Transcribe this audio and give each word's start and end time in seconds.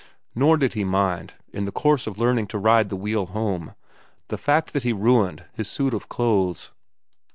Nor 0.33 0.57
did 0.57 0.73
he 0.73 0.83
mind, 0.83 1.35
in 1.53 1.65
the 1.65 1.71
course 1.71 2.07
of 2.07 2.17
learning 2.17 2.47
to 2.47 2.57
ride 2.57 2.89
the 2.89 2.95
wheel 2.95 3.27
home, 3.27 3.75
the 4.29 4.37
fact 4.39 4.73
that 4.73 4.81
he 4.81 4.93
ruined 4.93 5.45
his 5.53 5.69
suit 5.69 5.93
of 5.93 6.09
clothes. 6.09 6.71